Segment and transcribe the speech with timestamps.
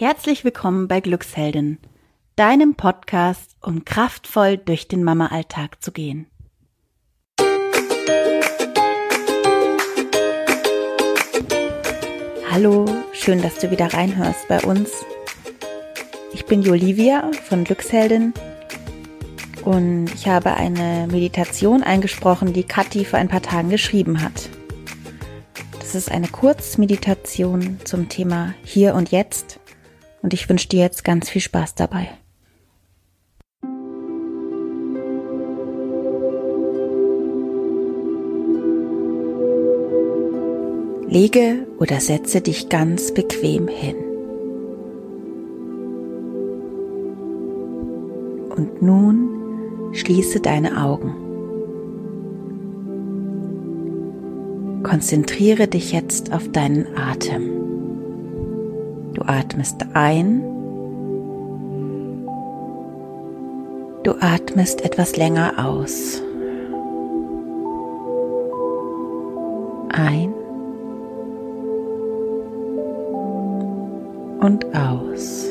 [0.00, 1.76] Herzlich willkommen bei Glücksheldin,
[2.34, 6.26] deinem Podcast, um kraftvoll durch den Mama-Alltag zu gehen.
[12.50, 14.90] Hallo, schön, dass du wieder reinhörst bei uns.
[16.32, 18.32] Ich bin Jolivia von Glücksheldin
[19.66, 24.48] und ich habe eine Meditation eingesprochen, die Kathi vor ein paar Tagen geschrieben hat.
[25.78, 29.59] Das ist eine Kurzmeditation zum Thema Hier und Jetzt
[30.22, 32.08] und ich wünsche dir jetzt ganz viel Spaß dabei.
[41.10, 43.96] Lege oder setze dich ganz bequem hin.
[48.56, 51.14] Und nun schließe deine Augen.
[54.84, 57.59] Konzentriere dich jetzt auf deinen Atem.
[59.20, 60.42] Du atmest ein.
[64.02, 66.22] Du atmest etwas länger aus.
[69.90, 70.32] Ein
[74.40, 75.50] und aus.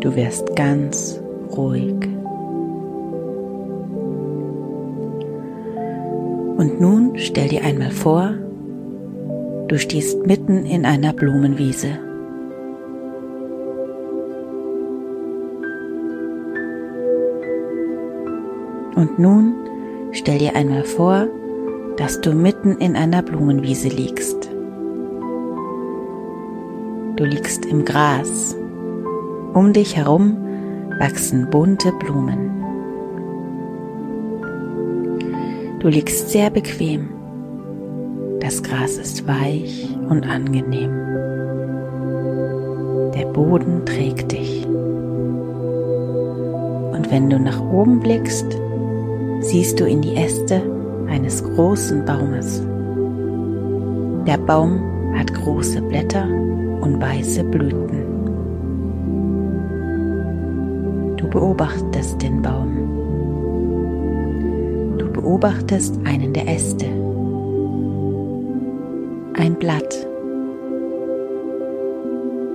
[0.00, 1.20] Du wirst ganz
[1.54, 2.08] ruhig.
[6.56, 8.32] Und nun stell dir einmal vor,
[9.74, 11.98] du stehst mitten in einer Blumenwiese.
[18.94, 19.52] Und nun
[20.12, 21.26] stell dir einmal vor,
[21.96, 24.48] dass du mitten in einer Blumenwiese liegst.
[27.16, 28.56] Du liegst im Gras.
[29.54, 30.36] Um dich herum
[31.00, 32.62] wachsen bunte Blumen.
[35.80, 37.13] Du liegst sehr bequem.
[38.44, 40.92] Das Gras ist weich und angenehm.
[43.14, 44.66] Der Boden trägt dich.
[46.92, 48.44] Und wenn du nach oben blickst,
[49.40, 50.60] siehst du in die Äste
[51.08, 52.62] eines großen Baumes.
[54.26, 54.78] Der Baum
[55.18, 56.28] hat große Blätter
[56.82, 58.04] und weiße Blüten.
[61.16, 62.76] Du beobachtest den Baum.
[64.98, 67.03] Du beobachtest einen der Äste.
[69.36, 70.06] Ein Blatt,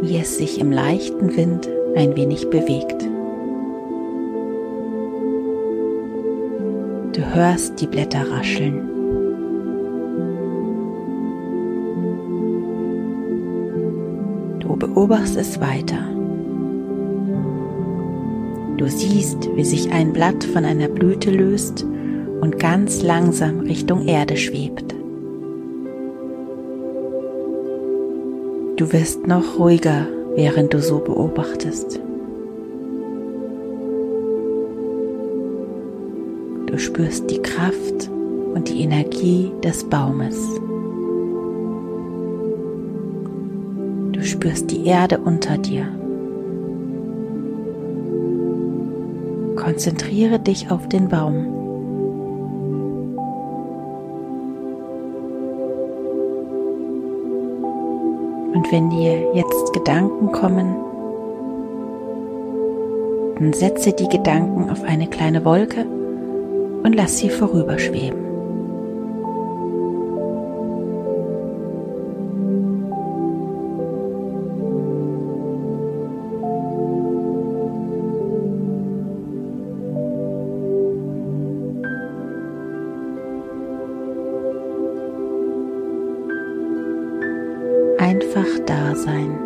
[0.00, 3.02] wie es sich im leichten Wind ein wenig bewegt.
[7.14, 8.88] Du hörst die Blätter rascheln.
[14.60, 16.08] Du beobachtest es weiter.
[18.78, 21.84] Du siehst, wie sich ein Blatt von einer Blüte löst
[22.40, 25.01] und ganz langsam Richtung Erde schwebt.
[28.82, 32.00] Du wirst noch ruhiger, während du so beobachtest.
[36.66, 38.10] Du spürst die Kraft
[38.52, 40.36] und die Energie des Baumes.
[44.10, 45.86] Du spürst die Erde unter dir.
[49.54, 51.61] Konzentriere dich auf den Baum.
[58.72, 60.74] Wenn dir jetzt Gedanken kommen,
[63.38, 65.84] dann setze die Gedanken auf eine kleine Wolke
[66.82, 68.31] und lass sie vorüberschweben.
[88.02, 89.38] Einfach da sein,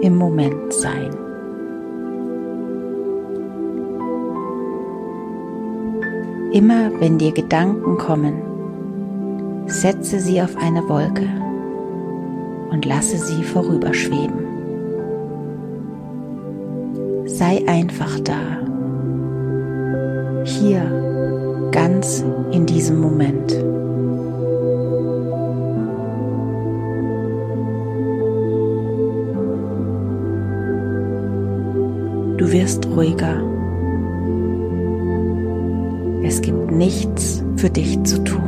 [0.00, 1.10] im Moment sein.
[6.52, 8.34] Immer wenn dir Gedanken kommen,
[9.66, 11.26] setze sie auf eine Wolke
[12.70, 14.38] und lasse sie vorüberschweben.
[17.24, 18.60] Sei einfach da,
[20.44, 23.73] hier, ganz in diesem Moment.
[32.44, 33.42] Du wirst ruhiger.
[36.22, 38.42] Es gibt nichts für dich zu tun.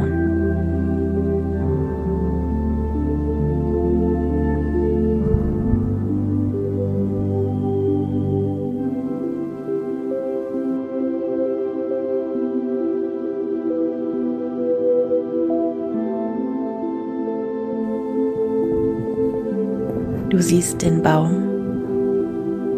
[20.28, 21.45] Du siehst den Baum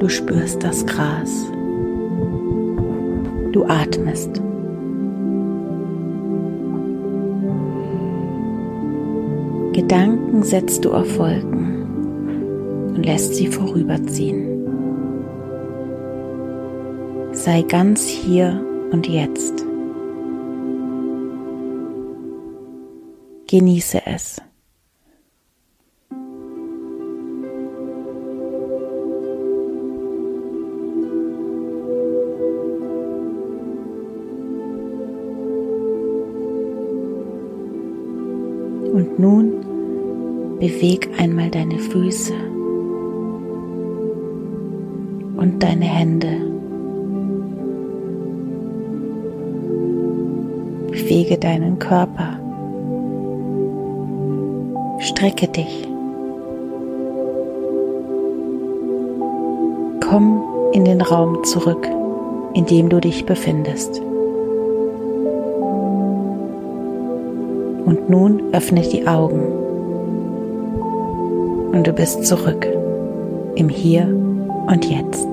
[0.00, 1.46] du spürst das Gras,
[3.52, 4.40] du atmest.
[9.72, 14.46] Gedanken setzt du auf Wolken und lässt sie vorüberziehen.
[17.32, 18.60] Sei ganz hier
[18.90, 19.64] und jetzt.
[23.46, 24.42] Genieße es.
[38.98, 39.52] Und nun
[40.58, 42.32] beweg einmal deine Füße
[45.36, 46.26] und deine Hände.
[50.90, 52.40] Bewege deinen Körper.
[54.98, 55.88] Strecke dich.
[60.10, 60.42] Komm
[60.72, 61.86] in den Raum zurück,
[62.54, 64.02] in dem du dich befindest.
[67.88, 69.40] Und nun öffne die Augen
[71.72, 72.66] und du bist zurück
[73.54, 74.02] im Hier
[74.66, 75.26] und Jetzt.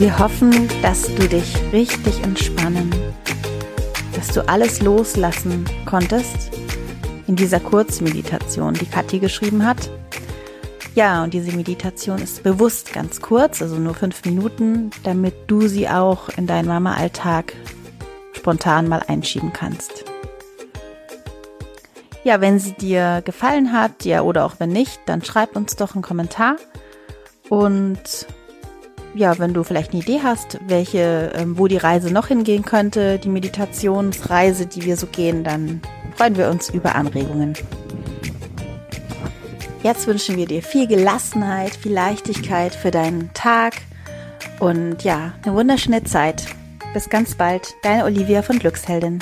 [0.00, 2.90] Wir hoffen, dass du dich richtig entspannen,
[4.16, 6.50] dass du alles loslassen konntest
[7.26, 9.90] in dieser Kurzmeditation, die Kathi geschrieben hat.
[10.94, 15.88] Ja, und diese Meditation ist bewusst ganz kurz, also nur fünf Minuten, damit du sie
[15.88, 17.54] auch in deinen Mama-Alltag
[18.32, 20.04] spontan mal einschieben kannst.
[22.24, 25.94] Ja, wenn sie dir gefallen hat, ja, oder auch wenn nicht, dann schreib uns doch
[25.94, 26.56] einen Kommentar
[27.48, 28.26] und
[29.14, 33.18] ja, wenn du vielleicht eine Idee hast, welche, ähm, wo die Reise noch hingehen könnte,
[33.18, 35.80] die Meditationsreise, die wir so gehen, dann
[36.16, 37.54] freuen wir uns über Anregungen.
[39.82, 43.76] Jetzt wünschen wir dir viel Gelassenheit, viel Leichtigkeit für deinen Tag
[44.58, 46.44] und ja, eine wunderschöne Zeit.
[46.92, 49.20] Bis ganz bald, deine Olivia von Glücksheldin.